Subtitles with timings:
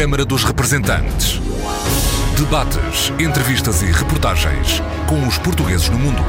[0.00, 1.38] Câmara dos Representantes.
[2.34, 6.22] Debates, entrevistas e reportagens com os portugueses no mundo.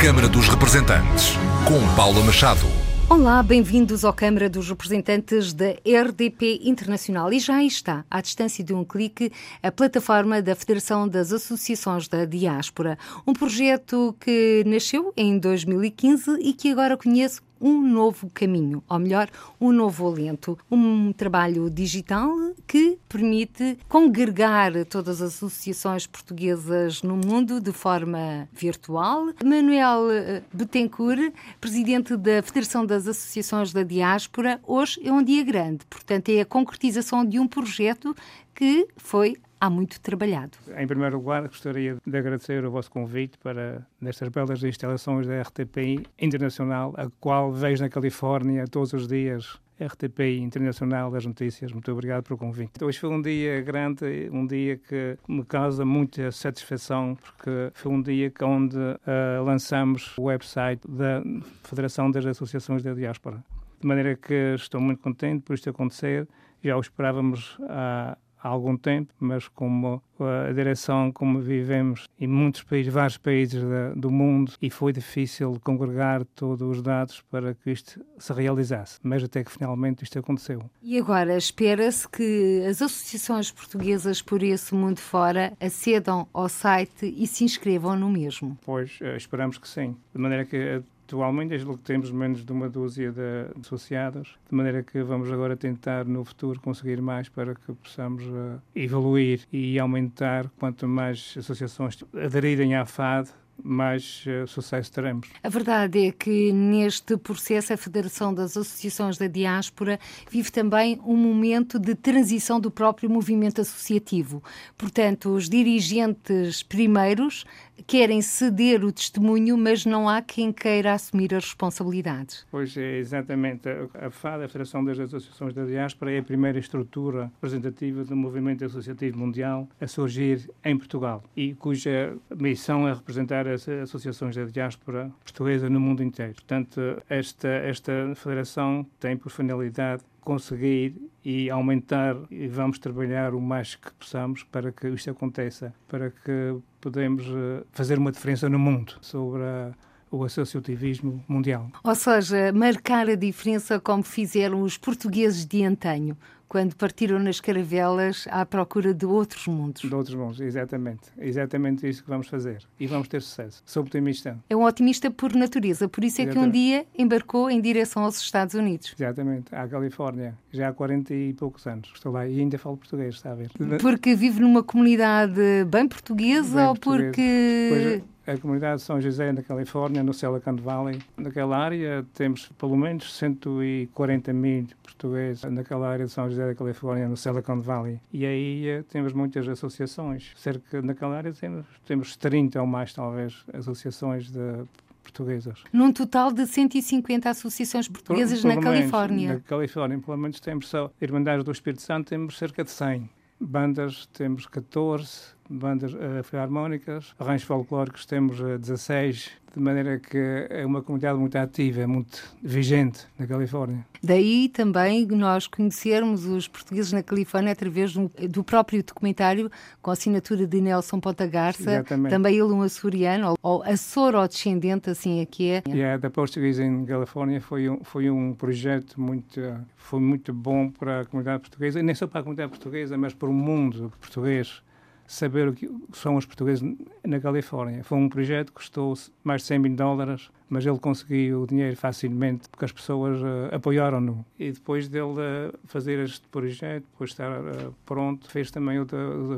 [0.00, 1.32] Câmara dos Representantes,
[1.66, 2.64] com Paula Machado.
[3.08, 7.32] Olá, bem-vindos ao Câmara dos Representantes da RDP Internacional.
[7.32, 12.24] E já está, à distância de um clique, a plataforma da Federação das Associações da
[12.24, 12.96] Diáspora.
[13.26, 19.28] Um projeto que nasceu em 2015 e que agora conhece um novo caminho, ou melhor,
[19.60, 20.58] um novo alento.
[20.70, 22.30] Um trabalho digital
[22.66, 29.26] que permite congregar todas as associações portuguesas no mundo de forma virtual.
[29.44, 35.84] Manuel eh, Betancourt, presidente da Federação das Associações da Diáspora, hoje é um dia grande,
[35.88, 38.14] portanto, é a concretização de um projeto
[38.54, 40.56] que foi há muito trabalhado.
[40.76, 46.06] Em primeiro lugar, gostaria de agradecer o vosso convite para nestas belas instalações da RTPI
[46.18, 49.60] Internacional, a qual vejo na Califórnia todos os dias.
[49.82, 52.84] RTPI Internacional das Notícias, muito obrigado pelo convite.
[52.84, 58.02] Hoje foi um dia grande, um dia que me causa muita satisfação, porque foi um
[58.02, 61.22] dia onde uh, lançamos o website da
[61.64, 63.42] Federação das Associações da Diáspora.
[63.80, 66.28] De maneira que estou muito contente por isto acontecer.
[66.62, 72.62] Já o esperávamos há há algum tempo, mas como a direção como vivemos em muitos
[72.62, 73.62] países, vários países
[73.96, 78.98] do mundo, e foi difícil congregar todos os dados para que isto se realizasse.
[79.02, 80.62] Mas até que finalmente isto aconteceu.
[80.82, 87.26] E agora espera-se que as associações portuguesas por esse mundo fora acedam ao site e
[87.26, 88.58] se inscrevam no mesmo?
[88.64, 89.96] Pois, eh, esperamos que sim.
[90.14, 94.84] De maneira que Atualmente, desde que temos menos de uma dúzia de associados, de maneira
[94.84, 100.48] que vamos agora tentar no futuro conseguir mais para que possamos uh, evoluir e aumentar
[100.56, 103.28] quanto mais associações aderirem à FAD,
[103.60, 105.28] mais uh, sucesso teremos.
[105.42, 109.98] A verdade é que neste processo a Federação das Associações da Diáspora
[110.30, 114.42] vive também um momento de transição do próprio movimento associativo.
[114.78, 117.44] Portanto, os dirigentes primeiros
[117.86, 122.46] querem ceder o testemunho, mas não há quem queira assumir as responsabilidades.
[122.50, 123.68] Pois é, exatamente.
[123.94, 128.64] A FAD, a Federação das Associações da Diáspora, é a primeira estrutura representativa do movimento
[128.64, 135.10] associativo mundial a surgir em Portugal e cuja missão é representar as associações da diáspora
[135.22, 136.34] portuguesa no mundo inteiro.
[136.34, 140.94] Portanto, esta, esta federação tem por finalidade conseguir
[141.24, 146.56] e aumentar e vamos trabalhar o mais que possamos para que isto aconteça, para que
[146.80, 149.72] podemos eh, fazer uma diferença no mundo sobre a
[150.10, 151.70] o associativismo mundial.
[151.84, 156.16] Ou seja, marcar a diferença como fizeram os portugueses de antanho,
[156.50, 159.82] quando partiram nas caravelas à procura de outros mundos.
[159.82, 161.02] De outros mundos, exatamente.
[161.16, 162.64] Exatamente isso que vamos fazer.
[162.78, 163.62] E vamos ter sucesso.
[163.64, 164.36] Sou otimista.
[164.50, 166.42] É um otimista por natureza, por isso é exatamente.
[166.42, 168.92] que um dia embarcou em direção aos Estados Unidos.
[168.98, 171.92] Exatamente, à Califórnia, já há 40 e poucos anos.
[171.94, 173.48] Estou lá e ainda falo português, está a ver?
[173.80, 175.40] Porque vive numa comunidade
[175.70, 177.12] bem portuguesa bem ou portuguesa.
[177.12, 178.00] porque.
[178.00, 180.98] Pois, a comunidade de São José, na Califórnia, no Silicon Valley.
[181.16, 187.08] Naquela área temos pelo menos 140 mil portugueses naquela área de São José da Califórnia,
[187.08, 188.00] no Silicon Valley.
[188.12, 190.32] E aí eh, temos muitas associações.
[190.36, 194.64] Cerca naquela área temos, temos 30 ou mais, talvez, associações de
[195.02, 195.64] portuguesas.
[195.72, 199.34] Num total de 150 associações portuguesas por, na Califórnia.
[199.34, 203.10] Na Califórnia, pelo menos temos só Irmandades do Espírito Santo, temos cerca de 100.
[203.40, 210.64] Bandas temos 14, bandas uh, filarmónicas, arranjos folclóricos temos uh, 16, de maneira que é
[210.64, 213.84] uma comunidade muito ativa, muito vigente na Califórnia.
[214.02, 219.50] Daí também nós conhecermos os portugueses na Califórnia através do, do próprio documentário
[219.82, 222.10] com a assinatura de Nelson Ponta Garça, Exatamente.
[222.10, 225.62] também ele um açoriano, ou açoro-descendente, assim aqui é.
[225.68, 229.40] Yeah, The Portuguese in California foi um, foi um projeto muito,
[229.76, 233.12] foi muito bom para a comunidade portuguesa, e nem só para a comunidade portuguesa, mas
[233.12, 234.62] para o mundo português
[235.10, 236.62] saber o que são os portugueses
[237.04, 237.82] na Califórnia.
[237.82, 238.94] Foi um projeto que custou
[239.24, 243.54] mais de 100 mil dólares mas ele conseguiu o dinheiro facilmente porque as pessoas uh,
[243.54, 244.24] apoiaram-no.
[244.38, 248.86] E depois dele uh, fazer este projeto, depois estar uh, pronto, fez também o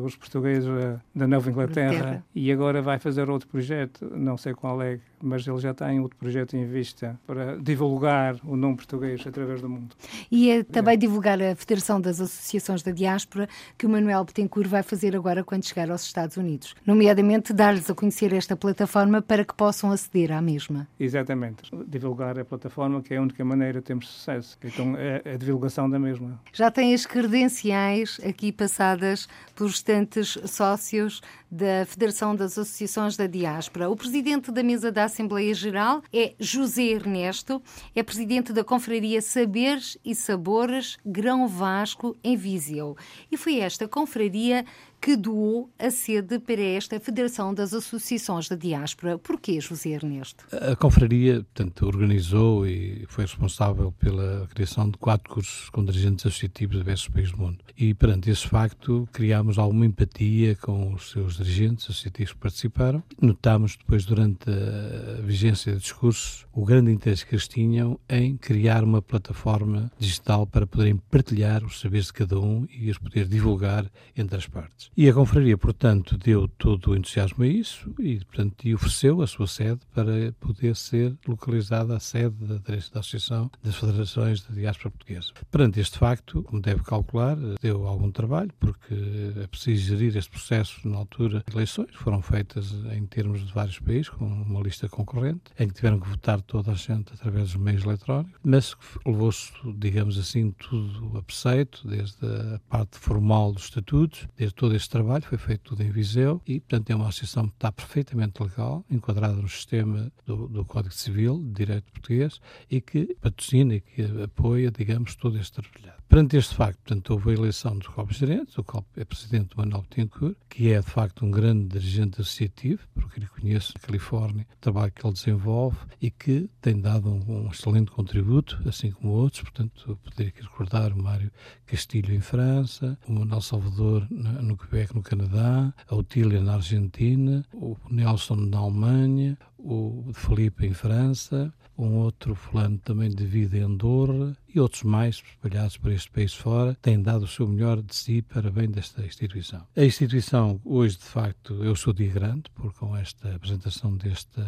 [0.02, 0.68] os portugueses
[1.14, 5.58] da Nova Inglaterra e agora vai fazer outro projeto, não sei qual é, mas ele
[5.58, 9.94] já tem outro projeto em vista para divulgar o nome português através do mundo.
[10.30, 10.96] E é também é.
[10.96, 13.48] divulgar a Federação das Associações da Diáspora
[13.78, 17.94] que o Manuel Betancourt vai fazer agora quando chegar aos Estados Unidos, nomeadamente dar-lhes a
[17.94, 20.88] conhecer esta plataforma para que possam aceder à mesma.
[21.04, 21.62] Exatamente.
[21.86, 24.56] Divulgar a plataforma, que é a única maneira de termos sucesso.
[24.62, 26.40] Então, é a divulgação da mesma.
[26.52, 31.20] Já tem as credenciais aqui passadas pelos restantes sócios
[31.52, 33.90] da Federação das Associações da Diáspora.
[33.90, 37.62] O presidente da mesa da Assembleia Geral é José Ernesto,
[37.94, 42.96] é presidente da Confraria Saberes e Sabores Grão Vasco, em Viseu.
[43.30, 44.64] E foi esta confraria
[45.02, 49.18] que doou a sede para esta Federação das Associações da Diáspora.
[49.18, 50.46] Porquê, José Ernesto?
[50.52, 56.76] A confraria, portanto, organizou e foi responsável pela criação de quatro cursos com dirigentes associativos
[56.76, 57.58] de diversos países do mundo.
[57.76, 63.02] E, perante esse facto, criámos alguma empatia com os seus dirigentes associativos que participaram.
[63.20, 68.84] Notámos depois, durante a vigência de discursos, o grande interesse que eles tinham em criar
[68.84, 73.90] uma plataforma digital para poderem partilhar os saberes de cada um e os poder divulgar
[74.16, 74.90] entre as partes.
[74.96, 79.26] E a confraria, portanto, deu todo o entusiasmo a isso e, portanto, e ofereceu a
[79.26, 84.90] sua sede para poder ser localizada a sede da, da Associação das Federações da Diáspora
[84.90, 85.32] Portuguesa.
[85.50, 88.94] Perante este facto, como deve calcular, deu algum trabalho, porque
[89.42, 93.78] é preciso gerir este processo na altura de eleições, foram feitas em termos de vários
[93.78, 97.56] países, com uma lista concorrente, em que tiveram que votar toda a gente através dos
[97.56, 98.76] meios eletrónicos, mas
[99.06, 104.90] levou-se, digamos assim, tudo a preceito, desde a parte formal dos estatutos, desde todo este
[104.90, 108.84] trabalho, foi feito tudo em Viseu e, portanto, é uma associação que está perfeitamente legal,
[108.90, 112.40] enquadrada no sistema do, do Código Civil, de Direito Português,
[112.70, 116.02] e que patrocina e que apoia, digamos, todo este trabalho.
[116.08, 119.82] Perante este facto, portanto, houve a eleição dos copos gerentes, o COP é presidente Manuel
[119.82, 124.60] Betancourt, que é, de facto, um grande dirigente associativo, porque lhe conheço na Califórnia, o
[124.60, 129.42] trabalho que ele desenvolve e que tem dado um, um excelente contributo, assim como outros,
[129.42, 131.30] portanto, poderia aqui recordar o Mário
[131.66, 137.76] Castilho em França, o Manuel Salvador no Quebec, no Canadá, a Otília na Argentina, o
[137.90, 144.36] Nelson na Alemanha, o Felipe em França, um outro fulano também de vida em Andorra
[144.54, 148.22] e outros mais espalhados por este país fora têm dado o seu melhor de si
[148.22, 149.66] para bem desta instituição.
[149.76, 154.40] A instituição hoje, de facto, eu sou dia grande, porque com esta apresentação deste,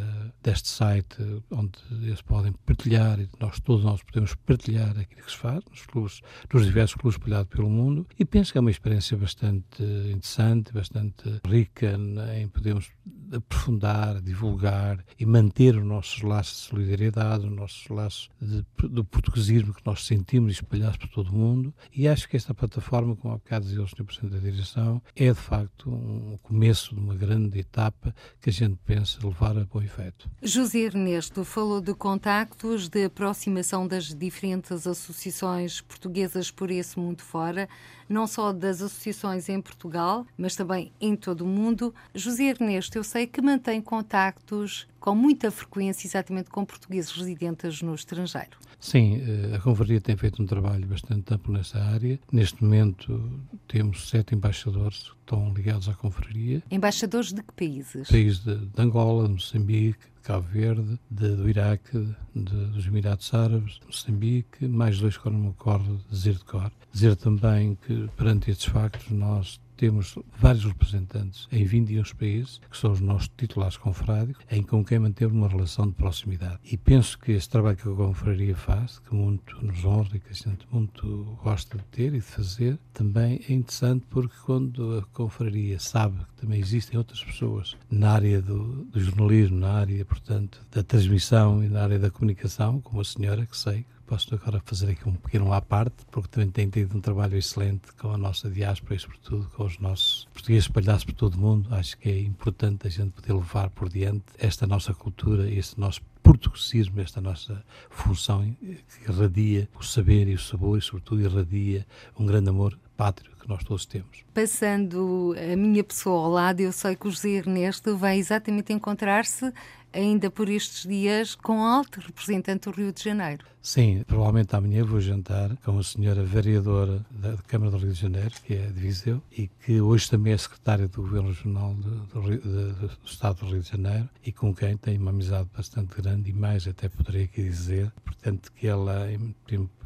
[0.43, 1.17] deste site,
[1.51, 5.87] onde eles podem partilhar, e nós todos nós podemos partilhar aquilo que se faz, nos,
[5.87, 6.21] clubes,
[6.53, 11.41] nos diversos clubes espalhados pelo mundo, e penso que é uma experiência bastante interessante, bastante
[11.47, 11.99] rica
[12.37, 12.91] em podermos
[13.33, 19.75] aprofundar, divulgar e manter os nossos laços de solidariedade, os nossos laços de, do portuguesismo
[19.75, 21.75] que nós sentimos espalhados por todo o mundo.
[21.95, 24.05] E acho que esta plataforma, como há bocado dizia o Sr.
[24.05, 28.79] Presidente da Direção, é de facto um começo de uma grande etapa que a gente
[28.85, 30.29] pensa levar a bom efeito.
[30.43, 37.69] José Ernesto falou de contactos, de aproximação das diferentes associações portuguesas por esse mundo fora
[38.09, 41.95] não só das associações em Portugal, mas também em todo o mundo.
[42.15, 47.95] José Ernesto, eu sei que mantém contactos com muita frequência exatamente com portugueses residentes no
[47.95, 48.57] estrangeiro.
[48.81, 52.19] Sim, eh, a Confraria tem feito um trabalho bastante amplo nessa área.
[52.31, 56.63] Neste momento temos sete embaixadores que estão ligados à Confraria.
[56.71, 58.09] Embaixadores de que países?
[58.09, 61.99] Países de, de Angola, Moçambique, Cabo Verde, de, do Iraque,
[62.35, 66.73] de, dos Emirados Árabes, Moçambique, mais dois que eu não me recordo, dizer de cor.
[66.91, 72.91] Dizer também que, perante estes factos, nós temos vários representantes em 21 países, que são
[72.93, 76.59] os nossos titulares confrários, em com quem mantemos uma relação de proximidade.
[76.65, 80.31] E penso que este trabalho que a confraria faz, que muito nos honra e que
[80.31, 85.03] a gente muito gosta de ter e de fazer, também é interessante porque quando a
[85.13, 90.63] confraria sabe que também existem outras pessoas na área do, do jornalismo, na área, portanto,
[90.73, 94.91] da transmissão e na área da comunicação, como a senhora, que sei Posso agora fazer
[94.91, 98.51] aqui um pequeno à parte, porque também tem tido um trabalho excelente com a nossa
[98.51, 101.75] diáspora e, sobretudo, com os nossos portugueses espalhados por todo o mundo.
[101.75, 106.03] Acho que é importante a gente poder levar por diante esta nossa cultura, este nosso
[106.23, 111.87] portuguesismo, esta nossa função que irradia o saber e o sabor e, sobretudo, irradia
[112.19, 114.25] um grande amor pátrio que nós todos temos.
[114.33, 119.53] Passando a minha pessoa ao lado, eu sei que o José Ernesto vai exatamente encontrar-se
[119.95, 123.45] ainda por estes dias com alto representante do Rio de Janeiro.
[123.63, 128.35] Sim, provavelmente amanhã vou jantar com a senhora vereadora da Câmara do Rio de Janeiro,
[128.45, 132.75] que é de Viseu, e que hoje também é secretária do Governo Regional do, do,
[132.75, 136.35] do, Estado do Rio de Janeiro, e com quem tenho uma amizade bastante grande, e
[136.35, 139.07] mais até poderia aqui dizer, portanto, que ela,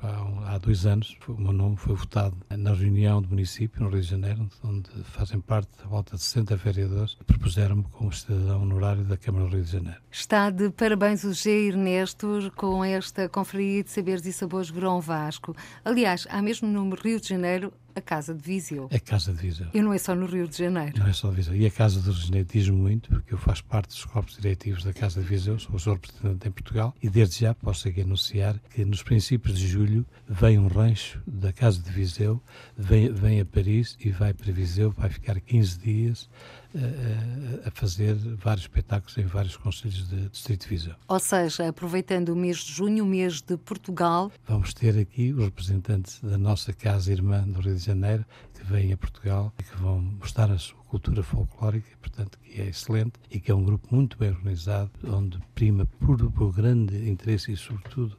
[0.03, 4.01] há, há dois anos, o meu nome foi votado na reunião do município, no Rio
[4.01, 9.17] de Janeiro, onde fazem parte a volta de 60 vereadores, propuseram-me como cidadão honorário da
[9.17, 10.01] Câmara do Rio de Janeiro.
[10.11, 11.69] Está de parabéns o G.
[11.69, 15.55] Ernesto com esta conferência de Saberes e Sabores Grão Vasco.
[15.85, 18.89] Aliás, há mesmo no Rio de Janeiro a Casa de Viseu.
[18.93, 19.67] A Casa de Viseu.
[19.75, 20.99] E não é só no Rio de Janeiro.
[20.99, 21.55] Não é só de Viseu.
[21.55, 24.93] E a Casa de Janeiro diz muito, porque eu faço parte dos corpos diretivos da
[24.93, 28.59] Casa de Viseu, sou o seu representante em Portugal, e desde já posso aqui anunciar
[28.71, 32.41] que nos princípios de julho vem um rancho da Casa de Viseu,
[32.77, 36.29] vem, vem a Paris e vai para Viseu, vai ficar 15 dias
[37.65, 40.95] a fazer vários espetáculos em vários conselhos de Distrito de Viseu.
[41.07, 44.31] Ou seja, aproveitando o mês de junho, o mês de Portugal.
[44.47, 48.25] Vamos ter aqui os representantes da nossa casa irmã do Rio de Janeiro,
[48.59, 52.67] que vêm a Portugal e que vão mostrar a sua cultura folclórica, portanto, que é
[52.67, 57.53] excelente e que é um grupo muito bem organizado, onde prima por, por grande interesse
[57.53, 58.17] e, sobretudo,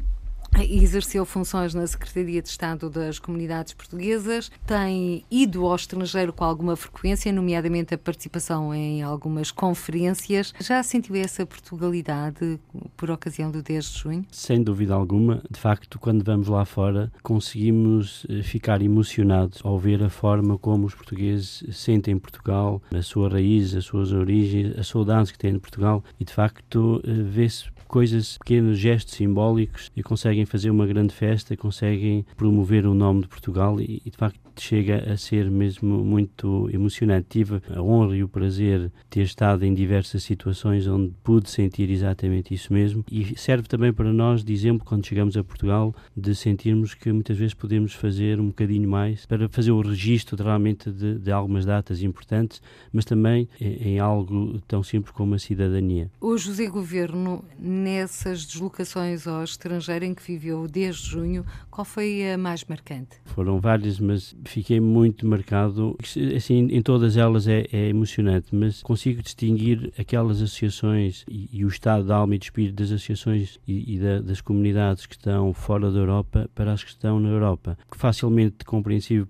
[0.57, 6.75] Exerceu funções na Secretaria de Estado das Comunidades Portuguesas, tem ido ao estrangeiro com alguma
[6.75, 10.53] frequência, nomeadamente a participação em algumas conferências.
[10.59, 12.59] Já sentiu essa Portugalidade
[12.97, 14.25] por ocasião do 10 de junho?
[14.31, 15.41] Sem dúvida alguma.
[15.49, 20.85] De facto, quando vamos lá fora, conseguimos eh, ficar emocionados ao ver a forma como
[20.85, 25.59] os portugueses sentem Portugal, a sua raiz, as suas origens, as saudades que têm de
[25.59, 31.13] Portugal e, de facto, eh, vê-se coisas, pequenos gestos simbólicos e conseguem fazer uma grande
[31.13, 36.03] festa, conseguem promover o nome de Portugal e, e de facto chega a ser mesmo
[36.03, 37.27] muito emocionante.
[37.29, 41.89] Tive a honra e o prazer de ter estado em diversas situações onde pude sentir
[41.89, 46.33] exatamente isso mesmo e serve também para nós de exemplo quando chegamos a Portugal de
[46.35, 51.19] sentirmos que muitas vezes podemos fazer um bocadinho mais para fazer o registro realmente de,
[51.19, 56.09] de algumas datas importantes, mas também em, em algo tão simples como a cidadania.
[56.19, 62.37] O José Governo, nessas deslocações ao estrangeiro em que viveu desde junho, qual foi a
[62.37, 63.17] mais marcante?
[63.25, 65.95] Foram várias, mas fiquei muito marcado.
[66.35, 71.67] Assim, em todas elas é, é emocionante, mas consigo distinguir aquelas associações e, e, o
[71.67, 75.53] estado de alma e de espírito das associações e, e da, das comunidades que estão
[75.53, 77.77] fora da Europa para as que estão na Europa.
[77.91, 79.27] Facilmente compreensível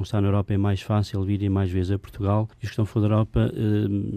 [0.00, 2.72] como está na Europa é mais fácil virem mais vezes a Portugal e os que
[2.72, 3.52] estão fora da Europa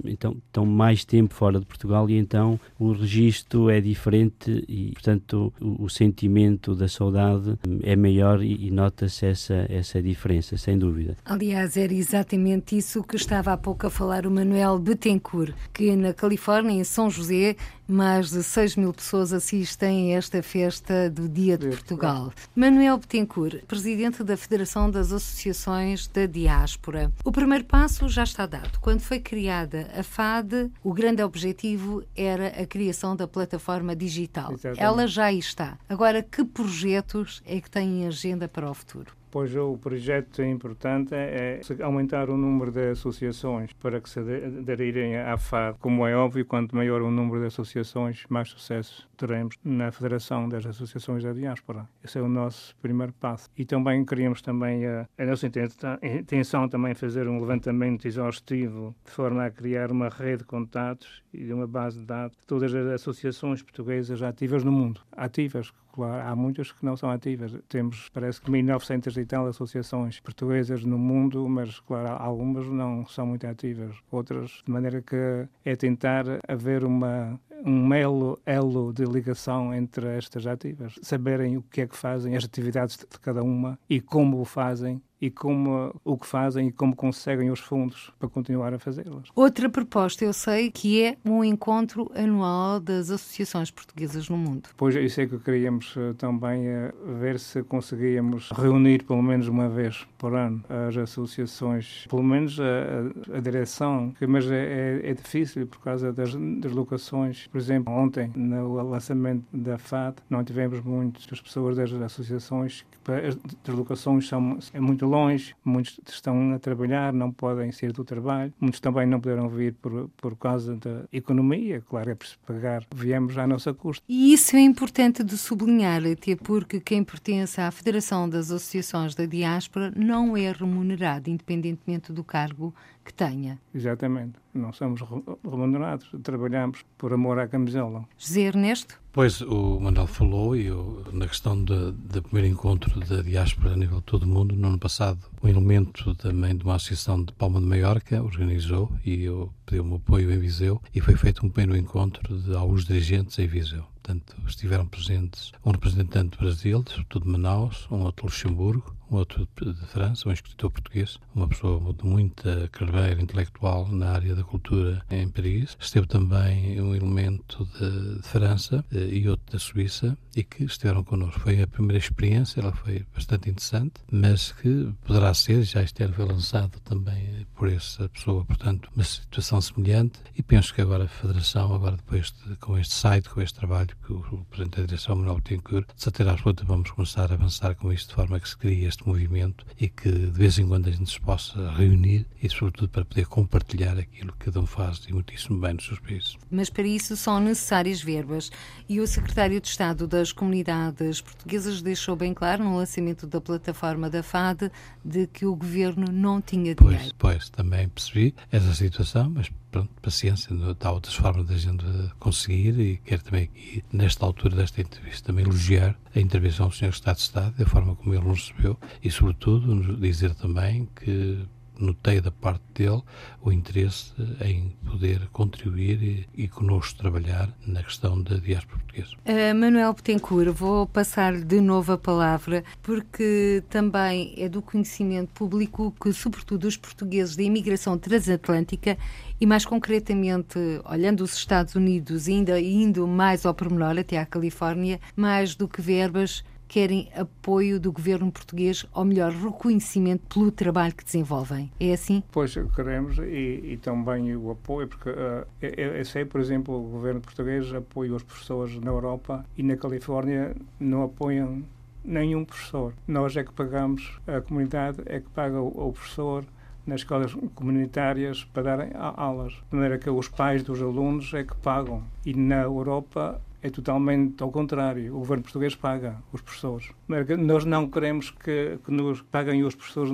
[0.06, 5.54] então estão mais tempo fora de Portugal e então o registro é diferente e portanto
[5.60, 11.18] o, o sentimento da saudade é maior e, e nota-se essa, essa diferença, sem dúvida.
[11.26, 16.14] Aliás, era exatamente isso que estava há pouco a falar o Manuel Betancourt, que na
[16.14, 21.58] Califórnia, em São José, mais de 6 mil pessoas assistem a esta festa do Dia
[21.58, 22.32] de Portugal.
[22.56, 27.12] Manuel Betancourt, presidente da Federação das Associações da Diáspora.
[27.24, 28.80] O primeiro passo já está dado.
[28.80, 34.54] Quando foi criada a FAD, o grande objetivo era a criação da plataforma digital.
[34.54, 34.82] Exatamente.
[34.82, 35.78] Ela já está.
[35.88, 39.23] Agora, que projetos é que tem em agenda para o futuro?
[39.34, 45.36] Pois o projeto importante é aumentar o número de associações para que se aderirem à
[45.36, 45.80] FAD.
[45.80, 50.68] Como é óbvio, quanto maior o número de associações, mais sucesso teremos na Federação das
[50.68, 51.90] Associações da Diáspora.
[52.04, 53.50] Esse é o nosso primeiro passo.
[53.58, 59.46] E também queríamos também, a, a nossa intenção também fazer um levantamento exaustivo de forma
[59.46, 63.64] a criar uma rede de contatos e uma base de dados de todas as associações
[63.64, 65.02] portuguesas ativas no mundo.
[65.12, 67.56] Ativas, Claro, há muitas que não são ativas.
[67.70, 73.28] Temos, parece que 1.900 e tal associações portuguesas no mundo, mas, claro, algumas não são
[73.28, 73.96] muito ativas.
[74.10, 80.46] Outras, de maneira que é tentar haver uma, um elo, elo de ligação entre estas
[80.46, 80.96] ativas.
[81.02, 85.02] Saberem o que é que fazem, as atividades de cada uma e como o fazem
[85.24, 89.30] e como o que fazem e como conseguem os fundos para continuar a fazê-las.
[89.34, 94.68] Outra proposta, eu sei, que é um encontro anual das associações portuguesas no mundo.
[94.76, 99.70] Pois isso é que queríamos eh, também eh, ver se conseguíamos reunir pelo menos uma
[99.70, 105.66] vez por ano as associações, pelo menos a, a direção, mas é, é, é, difícil
[105.68, 107.48] por causa das deslocações.
[107.54, 114.28] Por exemplo, ontem, no lançamento da FAD, não tivemos muitas pessoas das associações, as deslocações
[114.28, 119.06] são é muito longe, muitos estão a trabalhar, não podem sair do trabalho, muitos também
[119.06, 123.72] não puderam vir por, por causa da economia, claro, é preciso pagar, viemos à nossa
[123.72, 124.04] custa.
[124.10, 129.28] E isso é importante de sublinhar, até porque quem pertence à Federação das Associações da
[129.28, 132.74] Diáspora não é remunerado, independentemente do cargo
[133.06, 133.60] que tenha.
[133.76, 134.43] Exatamente.
[134.54, 135.02] Não somos
[135.44, 138.06] remunerados, trabalhamos por amor à camisola.
[138.18, 139.02] José Ernesto?
[139.12, 143.98] Pois, o Manuel falou, e eu, na questão do primeiro encontro da diáspora a nível
[143.98, 147.60] de todo o mundo, no ano passado, um elemento também de uma associação de Palma
[147.60, 151.50] de Maiorca organizou, e eu pedi o meu apoio em Viseu, e foi feito um
[151.50, 153.84] primeiro encontro de alguns dirigentes em Viseu.
[154.02, 159.18] Portanto, estiveram presentes um representante do Brasil, sobretudo de Manaus, um outro de Luxemburgo, um
[159.18, 164.44] outro de França, um escritor português, uma pessoa de muita carreira intelectual na área da
[164.44, 165.78] cultura em Paris.
[165.80, 171.04] Esteve também um elemento de, de França eh, e outro da Suíça e que estiveram
[171.04, 171.42] connosco.
[171.42, 176.14] Foi a primeira experiência, ela foi bastante interessante, mas que poderá ser, já este ano
[176.14, 181.08] foi lançado também por essa pessoa, portanto, uma situação semelhante e penso que agora a
[181.08, 185.16] Federação, agora depois de, com este site, com este trabalho que o Presidente da Direção,
[185.16, 188.58] Manuel Tencourt, de certeza absoluta vamos começar a avançar com isto de forma que se
[188.58, 192.50] crie este movimento e que de vez em quando a gente se possa reunir e
[192.50, 196.38] sobretudo para poder compartilhar aquilo que cada um faz e muitíssimo bem nos seus países.
[196.50, 198.52] Mas para isso são necessárias verbas
[198.88, 204.10] e o Secretário de Estado das Comunidades Portuguesas deixou bem claro no lançamento da plataforma
[204.10, 204.72] da FAD
[205.04, 207.00] de que o Governo não tinha dinheiro.
[207.00, 211.84] Pois, pois também percebi essa situação, mas pronto, paciência, há outras formas da gente
[212.20, 216.90] conseguir e quero também aqui, nesta altura desta entrevista, também elogiar a intervenção do Sr.
[216.90, 221.44] Estado de Estado, da forma como ele nos recebeu e, sobretudo, dizer também que
[221.80, 223.02] notei da parte dele
[223.42, 229.16] o interesse em poder contribuir e, e conosco trabalhar na questão da diáspora portuguesa.
[229.26, 235.94] Uh, Manuel Betancourt, vou passar de novo a palavra, porque também é do conhecimento público
[236.02, 238.98] que, sobretudo, os portugueses da imigração transatlântica
[239.40, 245.00] e, mais concretamente, olhando os Estados Unidos, ainda indo mais ao pormenor, até à Califórnia,
[245.16, 251.06] mais do que verbas, querem apoio do governo português, ou melhor, reconhecimento pelo trabalho que
[251.06, 251.72] desenvolvem.
[251.80, 252.24] É assim?
[252.32, 256.90] Pois queremos e, e também o apoio, porque uh, eu, eu, sei, por exemplo, o
[256.90, 261.62] governo português apoia os professores na Europa e na Califórnia não apoiam
[262.04, 262.92] nenhum professor.
[263.08, 266.44] Nós é que pagamos, a comunidade é que paga o, o professor
[266.88, 269.54] nas escolas comunitárias para darem aulas.
[269.70, 272.04] De maneira que os pais dos alunos é que pagam.
[272.26, 275.16] E na Europa é totalmente ao contrário.
[275.16, 276.92] O governo português paga os professores.
[277.40, 280.12] Nós não queremos que, que nos paguem os professores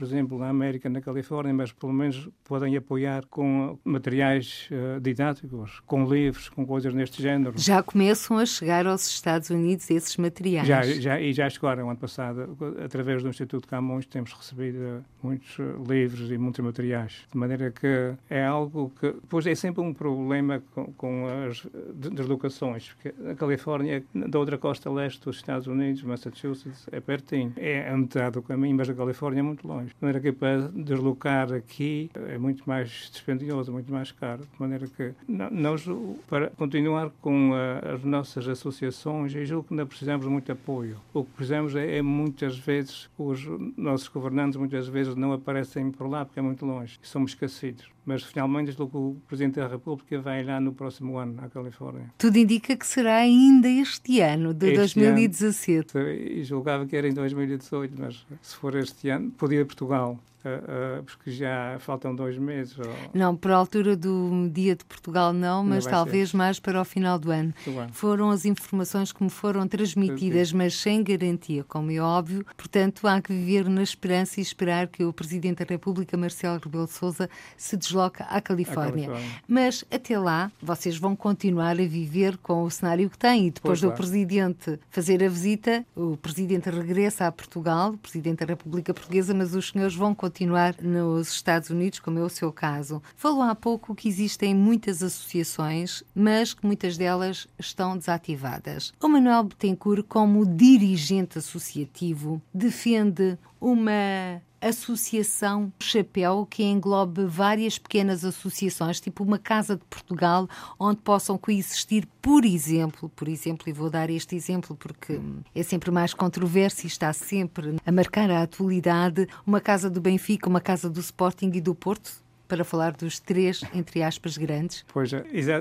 [0.00, 5.82] por exemplo, na América, na Califórnia, mas pelo menos podem apoiar com materiais uh, didáticos,
[5.84, 7.52] com livros, com coisas neste género.
[7.58, 10.66] Já começam a chegar aos Estados Unidos esses materiais?
[10.66, 16.30] Já, já e já chegaram ano passado, através do Instituto Camões, temos recebido muitos livros
[16.30, 20.86] e muitos materiais, de maneira que é algo que, pois é sempre um problema com,
[20.94, 21.66] com as
[22.10, 27.86] deslocações, porque a Califórnia, da outra costa leste dos Estados Unidos, Massachusetts, é pertinho, é
[27.86, 29.89] a metade do caminho, mas a Califórnia é muito longe.
[29.90, 34.86] De maneira que para deslocar aqui é muito mais dispendioso, muito mais caro, de maneira
[34.86, 35.84] que nós,
[36.28, 37.52] para continuar com
[37.94, 40.96] as nossas associações, eu julgo que ainda precisamos de muito apoio.
[41.12, 43.44] O que precisamos é, é muitas vezes, os
[43.76, 48.24] nossos governantes muitas vezes não aparecem por lá porque é muito longe somos esquecidos mas
[48.24, 52.12] finalmente o Presidente da República vai lá no próximo ano, à Califórnia.
[52.18, 55.96] Tudo indica que será ainda este ano, de este 2017.
[55.96, 60.18] Ano, e julgava que era em 2018, mas se for este ano, podia Portugal.
[60.42, 62.78] Uh, uh, porque já faltam dois meses.
[62.78, 62.86] Ou...
[63.12, 66.36] Não, para a altura do Dia de Portugal não, mas talvez ser.
[66.36, 67.52] mais para o final do ano.
[67.92, 72.46] Foram as informações que me foram transmitidas, mas sem garantia, como é óbvio.
[72.56, 76.86] Portanto, há que viver na esperança e esperar que o Presidente da República, Marcelo Rebelo
[76.86, 79.08] de Sousa, se desloque à Califórnia.
[79.08, 79.42] Califórnia.
[79.46, 83.48] Mas até lá, vocês vão continuar a viver com o cenário que têm.
[83.48, 83.94] E depois pois do lá.
[83.94, 89.54] Presidente fazer a visita, o Presidente regressa a Portugal, o Presidente da República Portuguesa, mas
[89.54, 93.02] os senhores vão continuar continuar nos Estados Unidos, como é o seu caso.
[93.16, 98.92] Falou há pouco que existem muitas associações, mas que muitas delas estão desativadas.
[99.02, 109.00] O Manuel Betancourt, como dirigente associativo, defende uma associação chapéu que englobe várias pequenas associações,
[109.00, 114.10] tipo uma Casa de Portugal, onde possam coexistir, por exemplo, por exemplo, e vou dar
[114.10, 115.18] este exemplo porque
[115.54, 120.48] é sempre mais controverso e está sempre a marcar a atualidade, uma Casa do Benfica,
[120.48, 122.12] uma Casa do Sporting e do Porto,
[122.46, 124.84] para falar dos três, entre aspas, grandes?
[124.92, 125.12] Pois,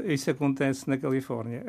[0.05, 1.63] isso acontece na Califórnia.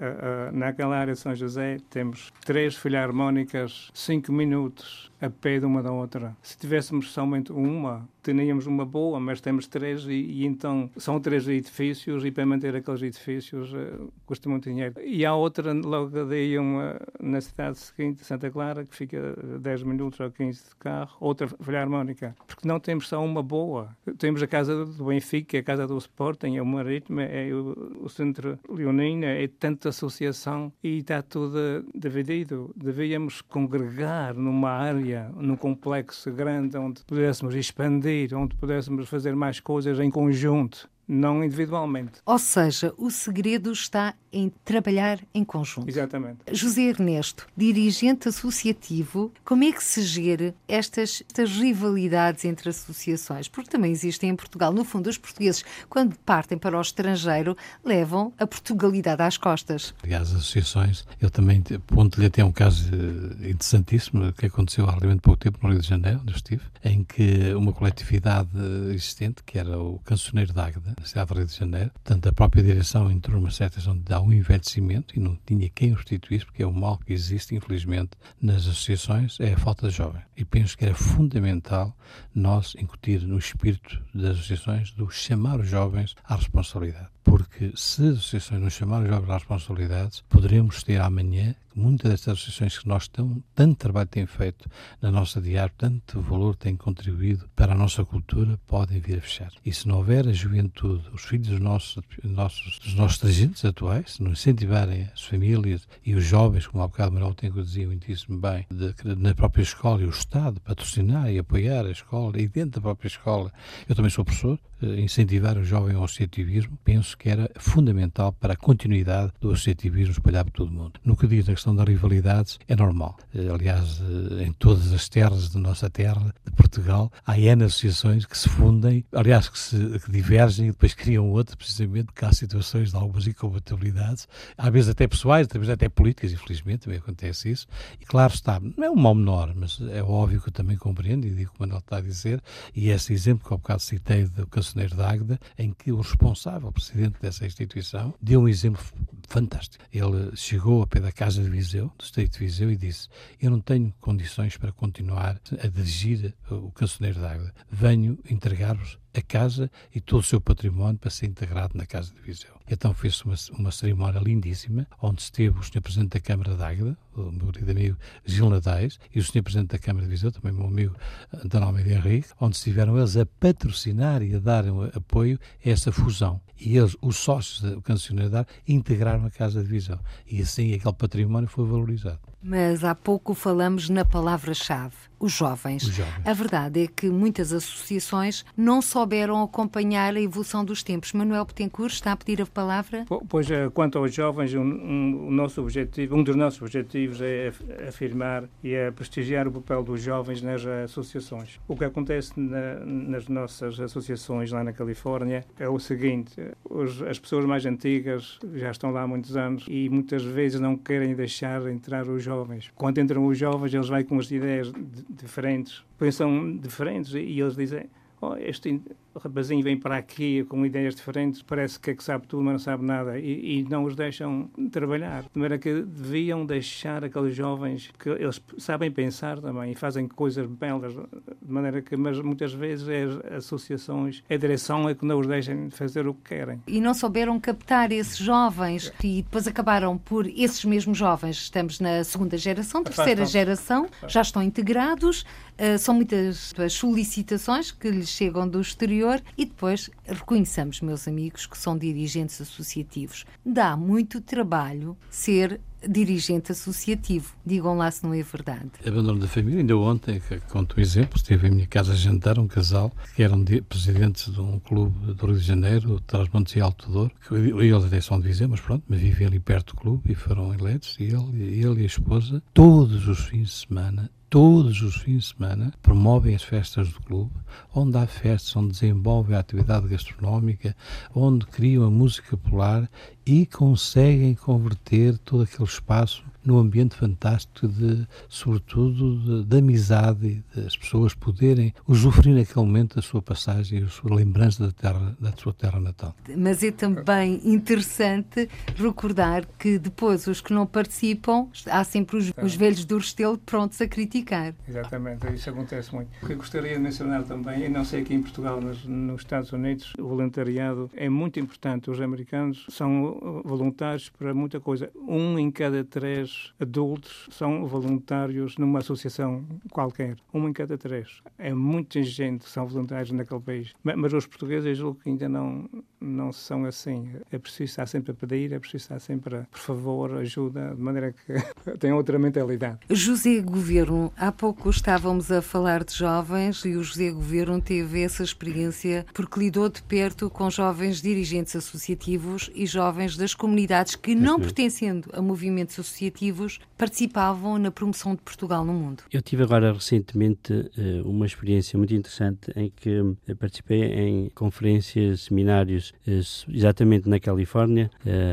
[0.51, 5.93] Naquela área de São José temos três filarmónicas, cinco minutos a pé de uma da
[5.93, 6.37] outra.
[6.43, 11.49] Se tivéssemos somente uma, teríamos uma boa, mas temos três e, e, então são três
[11.49, 14.95] edifícios e para manter aqueles edifícios uh, custa muito dinheiro.
[15.05, 20.21] E há outra logo daí uma, na cidade seguinte, Santa Clara, que fica 10 minutos
[20.21, 21.49] ou 15 de carro, outra
[21.81, 23.89] harmónica, porque não temos só uma boa.
[24.19, 28.09] Temos a casa do Benfica, a casa do Sporting, é o Marítimo, é o, o
[28.09, 32.71] Centro Leonino, é tanta associação e está tudo dividido.
[32.77, 39.99] Devíamos congregar numa área, num complexo grande onde pudéssemos expandir onde pudéssemos fazer mais coisas
[39.99, 42.21] em conjunto não individualmente.
[42.25, 45.89] Ou seja, o segredo está em trabalhar em conjunto.
[45.89, 46.39] Exatamente.
[46.53, 53.49] José Ernesto, dirigente associativo, como é que se gera estas, estas rivalidades entre associações?
[53.49, 54.73] Porque também existem em Portugal.
[54.73, 59.93] No fundo, os portugueses, quando partem para o estrangeiro, levam a Portugalidade às costas.
[60.05, 65.23] Aliás, as associações, eu também ponto-lhe até um caso eh, interessantíssimo que aconteceu há relativamente
[65.23, 68.51] pouco tempo no Rio de Janeiro, onde estive, em que uma coletividade
[68.95, 71.91] existente, que era o Cancioneiro d'Águeda, na cidade do Rio de Janeiro.
[71.91, 75.93] Portanto, a própria direção entrou numa situação de dar um envelhecimento e não tinha quem
[75.93, 78.11] o restituísse, porque é o mal que existe, infelizmente,
[78.41, 80.23] nas associações, é a falta de jovem.
[80.37, 81.97] E penso que era fundamental
[82.35, 87.09] nós incutir no espírito das associações do chamar os jovens à responsabilidade.
[87.31, 92.33] Porque se as associações nos chamarem os jovens à responsabilidade, poderemos ter amanhã muitas destas
[92.33, 94.69] associações que nós tão, tanto trabalho têm feito
[95.01, 99.53] na nossa diária, tanto valor têm contribuído para a nossa cultura, podem vir a fechar.
[99.65, 104.15] E se não houver a juventude, os filhos dos nossos, nossos, dos nossos dirigentes atuais,
[104.15, 108.41] se não incentivarem as famílias e os jovens, como há bocado Manuel Tenco dizia muitíssimo
[108.41, 112.81] bem, de, na própria escola e o Estado patrocinar e apoiar a escola e dentro
[112.81, 113.53] da própria escola,
[113.89, 118.57] eu também sou professor, incentivar o jovem ao associativismo, penso que era fundamental para a
[118.57, 121.01] continuidade do associativismo espalhado por todo o mundo.
[121.05, 123.17] No que diz a questão das rivalidades, é normal.
[123.35, 128.25] Eh, aliás, eh, em todas as terras da nossa terra, de Portugal, há N associações
[128.25, 132.33] que se fundem, aliás, que, se, que divergem e depois criam outras, precisamente porque há
[132.33, 137.51] situações de algumas incompatibilidades, às vezes até pessoais, às vezes até políticas, infelizmente, também acontece
[137.51, 137.67] isso.
[138.01, 141.27] E claro está, não é um mal menor, mas é óbvio que eu também compreendo
[141.27, 142.43] e digo como ele está a dizer,
[142.75, 146.69] e esse exemplo que há bocado citei do cancioneiro de Águeda, em que o responsável,
[146.69, 148.83] o presidente dessa instituição, deu um exemplo
[149.29, 149.85] fantástico.
[149.93, 153.09] Ele chegou a pé da casa de Viseu, do Estado de Viseu, e disse:
[153.41, 157.53] Eu não tenho condições para continuar a dirigir o Cancioneiro d'Água.
[157.71, 162.21] Venho entregar-vos a casa e todo o seu património para ser integrado na Casa de
[162.21, 162.51] Viseu.
[162.71, 165.81] Então fez-se uma, uma cerimónia lindíssima, onde esteve o Sr.
[165.81, 169.43] Presidente da Câmara de Águeda, o meu querido amigo Gil Nadais, e o Sr.
[169.43, 170.95] Presidente da Câmara de Viseu, também meu amigo
[171.33, 176.41] António Almeida Henrique, onde estiveram eles a patrocinar e a dar apoio a essa fusão.
[176.59, 179.99] E eles, os sócios Cancioneiro Dar, integraram a Casa de Viseu.
[180.27, 182.21] E assim aquele património foi valorizado.
[182.43, 185.83] Mas há pouco falamos na palavra-chave, os jovens.
[185.83, 186.27] os jovens.
[186.27, 191.13] A verdade é que muitas associações não souberam acompanhar a evolução dos tempos.
[191.13, 193.05] Manuel Betancourt está a pedir a palavra?
[193.29, 197.53] Pois, eh, quanto aos jovens, um, um, o nosso objetivo, um dos nossos objetivos é
[197.87, 201.61] afirmar e é prestigiar o papel dos jovens nas associações.
[201.69, 207.19] O que acontece na, nas nossas associações lá na Califórnia é o seguinte: os, as
[207.19, 211.67] pessoas mais antigas já estão lá há muitos anos e muitas vezes não querem deixar
[211.71, 212.71] entrar os jovens.
[212.77, 214.73] Quando entram os jovens, eles vêm com as ideias
[215.09, 217.91] diferentes, pensam diferentes e eles dizem:
[218.21, 218.81] oh, este
[219.15, 222.53] o rapazinho vem para aqui com ideias diferentes, parece que é que sabe tudo, mas
[222.53, 225.23] não sabe nada, e, e, não os deixam trabalhar.
[225.23, 230.47] De maneira que deviam deixar aqueles jovens que eles sabem pensar também e fazem coisas
[230.47, 235.19] belas, de maneira que, mas muitas vezes é as associações, a direção é que não
[235.19, 236.63] os deixem fazer o que querem.
[236.67, 242.05] E não souberam captar esses jovens e depois acabaram por esses mesmos jovens, estamos na
[242.05, 245.23] segunda geração, terceira geração, já estão integrados,
[245.59, 249.00] uh, são muitas as solicitações que lhes chegam do exterior
[249.37, 253.25] e depois reconheçamos, meus amigos, que são dirigentes associativos.
[253.45, 257.35] Dá muito trabalho ser dirigente associativo.
[257.45, 258.71] Digam lá se não é verdade.
[258.87, 262.47] Abandono da família, ainda ontem, conto um exemplo, esteve em minha casa a jantar um
[262.47, 267.13] casal que eram presidentes de um clube do Rio de Janeiro, Trás-Montes e Alto Douro,
[267.27, 270.15] que eles até são de Viseu, mas pronto, mas vivem ali perto do clube e
[270.15, 274.95] foram eleitos, e ele, ele e a esposa, todos os fins de semana, todos os
[274.99, 277.33] fins de semana promovem as festas do clube,
[277.75, 280.77] onde há festas, onde desenvolvem a atividade gastronómica,
[281.13, 282.89] onde criam a música popular
[283.27, 290.61] e conseguem converter todo aquele espaço num ambiente fantástico de, sobretudo, de, de amizade e
[290.61, 295.17] das pessoas poderem usufruir naquele momento da sua passagem e a sua lembrança da, terra,
[295.21, 296.15] da sua terra natal.
[296.37, 302.55] Mas é também interessante recordar que depois os que não participam, há sempre os, os
[302.55, 304.55] velhos do Restelo prontos a criticar.
[304.69, 306.11] Exatamente, isso acontece muito.
[306.23, 309.21] O que eu gostaria de mencionar também, e não sei aqui em Portugal, mas nos
[309.21, 311.91] Estados Unidos, o voluntariado é muito importante.
[311.91, 314.91] Os americanos são voluntários para muita coisa.
[314.97, 320.17] Um em cada três adultos são voluntários numa associação qualquer.
[320.33, 321.23] Um em cada três.
[321.39, 323.75] É muita gente que são voluntários naquele país.
[323.83, 325.69] Mas os portugueses, julgo que ainda não,
[326.01, 327.11] não são assim.
[327.31, 330.81] É preciso estar sempre a pedir, é preciso estar sempre a, por favor, ajuda, de
[330.81, 331.33] maneira que
[331.79, 332.79] tenham outra mentalidade.
[332.89, 338.23] José Governo, há pouco estávamos a falar de jovens e o José Governo teve essa
[338.23, 344.41] experiência porque lidou de perto com jovens dirigentes associativos e jovens das comunidades que, não
[344.41, 349.03] pertencendo a movimentos associativos, participavam na promoção de Portugal no mundo.
[349.13, 355.23] Eu tive agora recentemente eh, uma experiência muito interessante em que eh, participei em conferências,
[355.23, 357.91] seminários, eh, exatamente na Califórnia,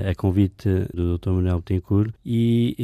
[0.09, 1.29] a convite do Dr.
[1.31, 2.75] Manuel Betancourt, e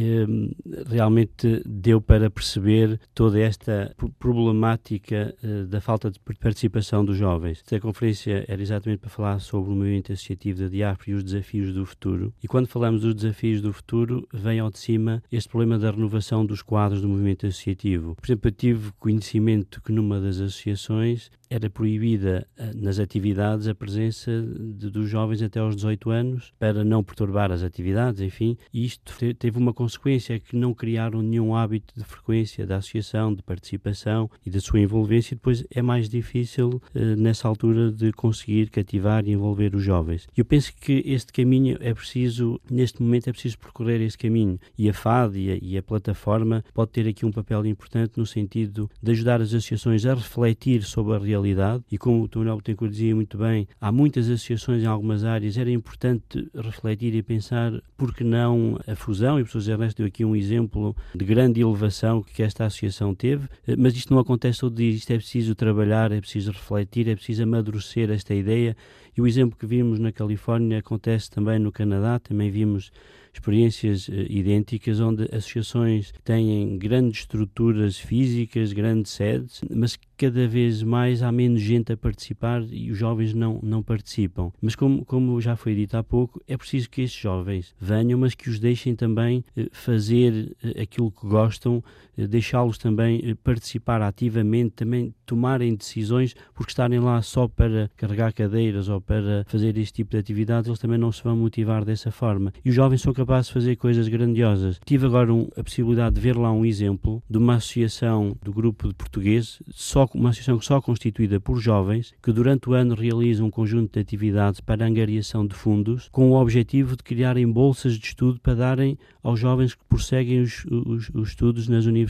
[0.88, 5.34] realmente deu para perceber toda esta problemática
[5.68, 7.60] da falta de participação dos jovens.
[7.60, 11.74] Esta conferência era exatamente para falar sobre o movimento associativo da diáspora e os desafios
[11.74, 12.34] do futuro.
[12.42, 16.46] E quando falamos dos desafios do futuro, vem ao de cima este problema da renovação
[16.46, 18.16] dos quadros do movimento associativo.
[18.16, 23.76] Por exemplo, eu tive conhecimento que numa das associações era proibida eh, nas atividades a
[23.76, 28.84] presença de, dos jovens até aos 18 anos para não perturbar as atividades, enfim, e
[28.84, 34.32] isto teve uma consequência que não criaram nenhum hábito de frequência da associação, de participação
[34.44, 39.24] e da sua envolvência, e depois é mais difícil eh, nessa altura de conseguir cativar
[39.28, 40.28] e envolver os jovens.
[40.36, 44.60] Eu penso que este caminho é preciso, neste momento é preciso percorrer esse caminho.
[44.76, 48.26] E a FAD e a, e a plataforma pode ter aqui um papel importante no
[48.26, 52.58] sentido de ajudar as associações a refletir sobre a realidade realidade e como o Tonel
[52.58, 57.72] Betancourt dizia muito bem, há muitas associações em algumas áreas, era importante refletir e pensar
[57.98, 61.62] por que não a fusão, e o professor Ernesto deu aqui um exemplo de grande
[61.62, 65.54] elevação que esta associação teve, eh, mas isto não acontece todo dia, isto é preciso
[65.54, 68.76] trabalhar, é preciso refletir, é preciso amadurecer esta ideia
[69.16, 72.92] e o exemplo que vimos na Califórnia acontece também no Canadá, também vimos
[73.34, 81.22] experiências uh, idênticas onde associações têm grandes estruturas físicas, grandes sedes, mas cada vez mais
[81.22, 84.52] há menos gente a participar e os jovens não, não participam.
[84.62, 88.34] Mas como, como já foi dito há pouco, é preciso que estes jovens venham, mas
[88.34, 94.72] que os deixem também eh, fazer eh, aquilo que gostam, eh, deixá-los também participar ativamente,
[94.72, 100.12] também tomarem decisões, porque estarem lá só para carregar cadeiras ou para fazer este tipo
[100.12, 102.54] de atividades, eles também não se vão motivar dessa forma.
[102.64, 104.80] E os jovens são capazes de fazer coisas grandiosas.
[104.86, 108.90] Tive agora um, a possibilidade de ver lá um exemplo de uma associação do grupo
[108.90, 113.50] de português, só uma associação só constituída por jovens que durante o ano realiza um
[113.50, 118.40] conjunto de atividades para angariação de fundos com o objetivo de criarem bolsas de estudo
[118.40, 122.03] para darem aos jovens que prosseguem os, os, os estudos nas universidades.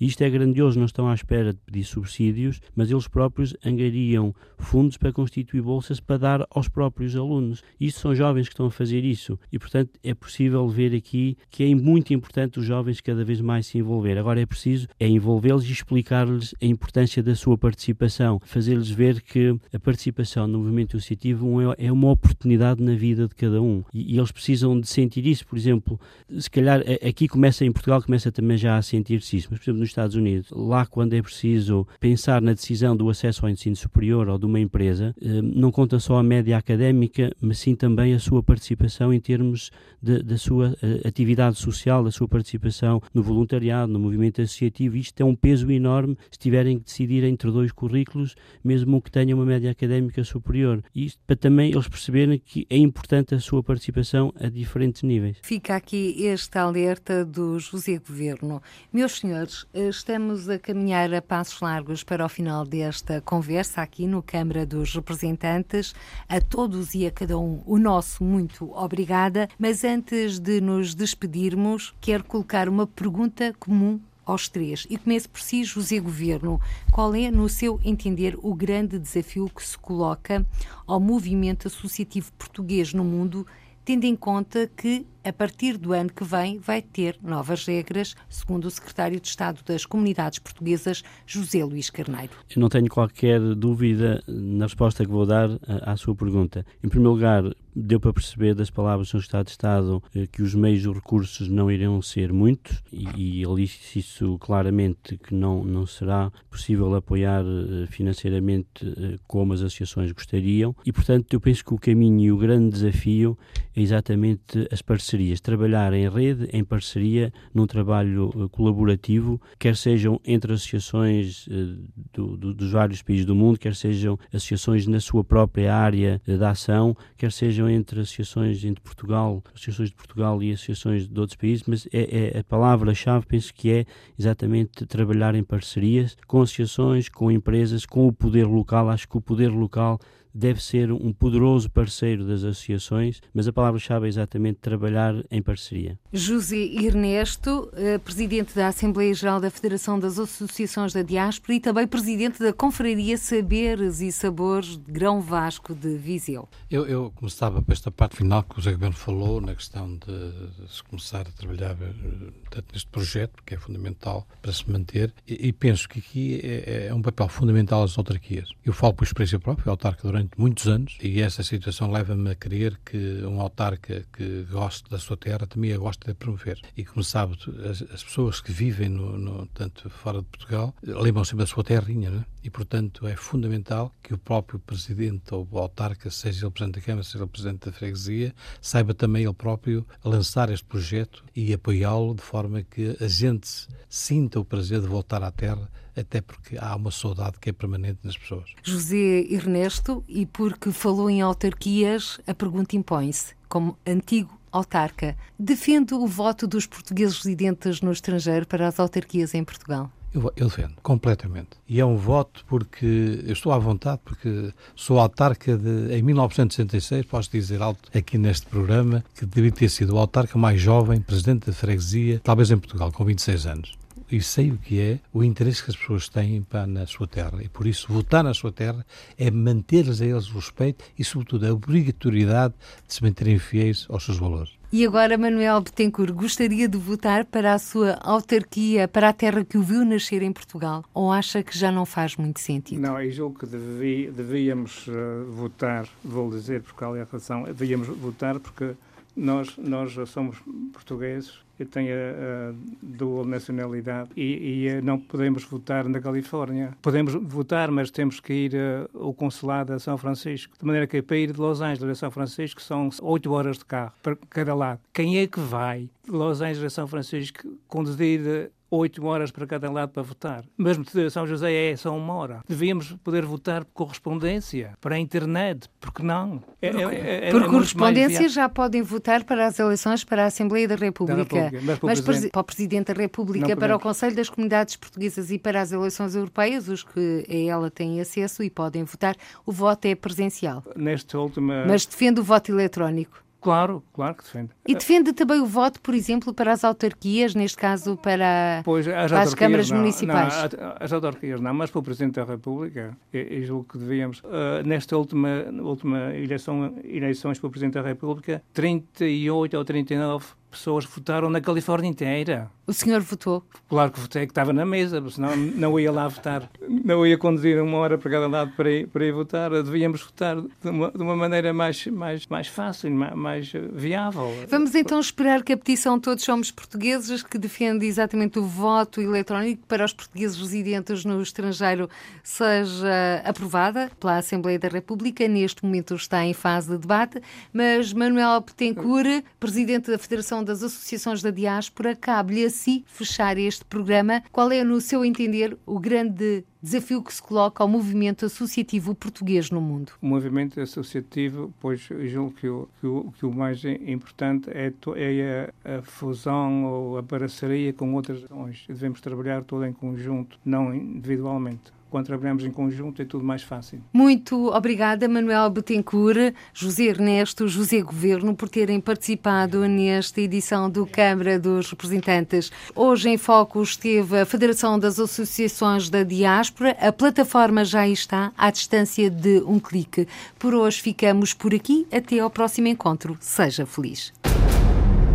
[0.00, 4.34] E isto é grandioso, não estão à espera de pedir subsídios, mas eles próprios angariam
[4.58, 7.62] fundos para constituir bolsas para dar aos próprios alunos.
[7.80, 11.64] Isto são jovens que estão a fazer isso e, portanto, é possível ver aqui que
[11.64, 14.18] é muito importante os jovens cada vez mais se envolver.
[14.18, 19.56] Agora é preciso é envolvê-los e explicar-lhes a importância da sua participação, fazer-lhes ver que
[19.72, 24.14] a participação no movimento associativo é, é uma oportunidade na vida de cada um e,
[24.14, 25.46] e eles precisam de sentir isso.
[25.46, 26.00] Por exemplo,
[26.38, 29.80] se calhar aqui começa em Portugal, começa também já a sentir-se isso, mas por exemplo
[29.80, 34.28] nos Estados Unidos, lá quando é preciso pensar na decisão do acesso ao ensino superior
[34.28, 38.18] ou de uma empresa, eh, não conta só a média académica, mas sim também a
[38.18, 39.70] sua participação em termos
[40.02, 44.96] da sua eh, atividade social, da sua participação no voluntariado, no movimento associativo.
[44.96, 49.38] Isto é um peso enorme se tiverem que decidir entre dois currículos, mesmo que tenham
[49.38, 50.82] uma média académica superior.
[50.94, 55.36] Isto para também eles perceberem que é importante a sua participação a diferentes níveis.
[55.42, 58.60] Fica aqui este alerta do José Governo.
[58.92, 64.06] Meus senhores, eh, estamos a caminhar a passos largos para o final desta conversa aqui
[64.06, 65.94] no Câmara dos Representantes.
[66.28, 71.94] A todos e a cada um o nosso muito obrigada, mas antes de nos despedirmos,
[72.00, 74.86] quero colocar uma pergunta comum aos três.
[74.88, 76.60] E começo por si, José Governo.
[76.90, 80.46] Qual é, no seu entender, o grande desafio que se coloca
[80.86, 83.46] ao movimento associativo português no mundo,
[83.84, 88.66] tendo em conta que a partir do ano que vem, vai ter novas regras, segundo
[88.66, 92.32] o secretário de Estado das Comunidades Portuguesas, José Luís Carneiro.
[92.54, 95.48] Eu não tenho qualquer dúvida na resposta que vou dar
[95.82, 96.66] à sua pergunta.
[96.82, 97.44] Em primeiro lugar,
[97.74, 99.22] deu para perceber das palavras do.
[99.22, 103.62] Estado de Estado eh, que os meios e recursos não irão ser muitos e, ele
[103.62, 110.10] disse isso claramente que não, não será possível apoiar eh, financeiramente eh, como as associações
[110.12, 113.38] gostariam e, portanto, eu penso que o caminho e o grande desafio
[113.74, 119.76] é exatamente as parcerias parcerias, trabalhar em rede, em parceria, num trabalho uh, colaborativo, quer
[119.76, 121.78] sejam entre associações uh,
[122.12, 126.38] do, do, dos vários países do mundo, quer sejam associações na sua própria área uh,
[126.38, 131.36] da ação, quer sejam entre associações entre Portugal, associações de Portugal e associações de outros
[131.36, 133.84] países, mas é, é a palavra-chave, penso que é
[134.18, 138.88] exatamente trabalhar em parcerias com associações, com empresas, com o poder local.
[138.88, 140.00] Acho que o poder local
[140.34, 145.98] deve ser um poderoso parceiro das associações, mas a palavra-chave é exatamente trabalhar em parceria.
[146.12, 151.86] José Ernesto, eh, presidente da Assembleia Geral da Federação das Associações da Diáspora e também
[151.86, 156.48] presidente da Confraria Saberes e Sabores de Grão Vasco de Viseu.
[156.70, 160.68] Eu, eu começava para esta parte final que o José Governo falou, na questão de,
[160.68, 165.52] se começar a trabalhar eh, neste projeto, que é fundamental para se manter, e, e
[165.52, 168.50] penso que aqui é, é, um papel fundamental das autarquias.
[168.64, 172.34] Eu falo por experiência própria, autarca durante durante muitos anos e essa situação leva-me a
[172.34, 176.60] crer que um autarca que goste da sua terra também a gosta de promover.
[176.76, 177.36] E como sabe,
[177.68, 181.64] as, as pessoas que vivem no, no, tanto fora de Portugal lembram sempre da sua
[181.64, 182.24] terrinha, não é?
[182.44, 187.04] E, portanto, é fundamental que o próprio presidente ou autarca, seja ele presidente da Câmara,
[187.04, 192.22] seja ele presidente da freguesia, saiba também ele próprio lançar este projeto e apoiá-lo de
[192.22, 196.90] forma que a gente sinta o prazer de voltar à terra até porque há uma
[196.90, 198.50] saudade que é permanente nas pessoas.
[198.62, 203.34] José Ernesto, e porque falou em autarquias, a pergunta impõe-se.
[203.48, 209.42] Como antigo autarca, defende o voto dos portugueses residentes no estrangeiro para as autarquias em
[209.42, 209.90] Portugal?
[210.14, 211.50] Eu, eu, defendo, completamente.
[211.66, 215.94] E é um voto porque eu estou à vontade, porque sou autarca de.
[215.94, 220.60] Em 1966, posso dizer alto aqui neste programa, que devia ter sido o autarca mais
[220.60, 223.81] jovem, presidente da freguesia, talvez em Portugal, com 26 anos
[224.14, 227.42] e sei o que é o interesse que as pessoas têm para, na sua terra.
[227.42, 228.84] E por isso, votar na sua terra
[229.18, 232.54] é manter-lhes a eles o respeito e, sobretudo, a obrigatoriedade
[232.86, 234.62] de se manterem fiéis aos seus valores.
[234.72, 239.58] E agora, Manuel Betancourt, gostaria de votar para a sua autarquia, para a terra que
[239.58, 240.82] o viu nascer em Portugal?
[240.94, 242.80] Ou acha que já não faz muito sentido?
[242.80, 247.86] Não, eu julgo que devíamos uh, votar, vou dizer por qual é a razão, devíamos
[247.86, 248.72] votar porque
[249.14, 250.38] Nós, nós somos
[250.72, 256.76] portugueses, eu tenho a, a dual nacionalidade e, e, não podemos votar na Califórnia.
[256.80, 260.56] Podemos votar, mas temos que ir uh, ao consulado a São Francisco.
[260.58, 263.64] De maneira que para ir de Los Angeles a São Francisco são oito horas de
[263.64, 264.80] carro para cada lado.
[264.92, 269.70] Quem é que vai de Los Angeles a São Francisco conduzir oito horas para cada
[269.70, 270.44] lado para votar.
[270.56, 272.40] Mesmo de São José é só uma hora.
[272.48, 276.42] Devíamos poder votar por correspondência, para a internet, porque não?
[276.60, 280.74] É, é, é, por correspondência já podem votar para as eleições para a Assembleia da
[280.74, 281.62] República, da República.
[281.64, 285.30] mas, para, mas o para, o Presidente da República, para o Conselho das Comunidades Portuguesas
[285.30, 289.52] e para as eleições europeias, os que a ela têm acesso e podem votar, o
[289.52, 290.64] voto é presencial.
[290.74, 291.66] Nesta última...
[291.66, 293.22] Mas defende o voto eletrónico.
[293.42, 294.50] Claro, claro que defende.
[294.66, 299.10] E defende também o voto, por exemplo, para as autarquias, neste caso para, pois, as,
[299.10, 300.34] para as câmaras não, municipais?
[300.52, 304.64] Não, as autarquias não, mas para o Presidente da República, e, julgo que devíamos, uh,
[304.64, 305.28] nesta última,
[305.60, 311.88] última eleição, eleições para o Presidente da República, 38 ou 39 pessoas votaram na Califórnia
[311.88, 312.50] inteira.
[312.64, 313.42] O senhor votou?
[313.68, 316.48] Claro que votei, que estava na mesa, senão não ia lá votar.
[316.68, 319.50] Não ia conduzir uma hora para cada lado para ir, para ir votar.
[319.50, 324.32] Devíamos votar de uma, de uma maneira mais, mais, mais fácil, mais, mais viável.
[324.48, 329.66] Vamos então esperar que a petição Todos Somos Portugueses, que defende exatamente o voto eletrónico
[329.66, 331.90] para os portugueses residentes no estrangeiro,
[332.22, 335.26] seja aprovada pela Assembleia da República.
[335.26, 337.20] Neste momento está em fase de debate,
[337.52, 343.64] mas Manuel Petencourt, presidente da Federação das Associações da Diáspora, cabe-lhe a si fechar este
[343.64, 344.22] programa.
[344.32, 349.50] Qual é, no seu entender, o grande desafio que se coloca ao movimento associativo português
[349.50, 349.92] no mundo?
[350.00, 355.52] O movimento associativo, pois julgo que o, que o, que o mais importante é, é
[355.64, 358.64] a, a, fusão ou a parceria com outras ações.
[358.68, 363.78] Devemos trabalhar todo em conjunto, não individualmente quando trabalhamos em conjunto é tudo mais fácil.
[363.92, 371.38] Muito obrigada, Manuel Betancourt, José Ernesto, José Governo, por terem participado nesta edição do Câmara
[371.38, 372.50] dos Representantes.
[372.74, 376.74] Hoje em foco esteve a Federação das Associações da Diáspora.
[376.80, 380.08] A plataforma já está à distância de um clique.
[380.38, 381.86] Por hoje ficamos por aqui.
[381.92, 383.18] Até ao próximo encontro.
[383.20, 384.14] Seja feliz.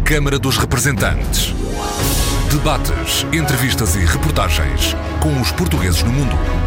[0.05, 1.53] Câmara dos Representantes.
[2.51, 6.66] Debates, entrevistas e reportagens com os portugueses no mundo.